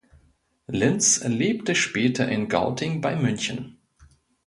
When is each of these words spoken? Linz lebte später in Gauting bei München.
Linz 0.65 1.23
lebte 1.27 1.75
später 1.75 2.27
in 2.27 2.49
Gauting 2.49 3.01
bei 3.01 3.15
München. 3.15 3.77